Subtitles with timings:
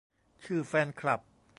[0.43, 1.19] ชื่อแฟนคลับ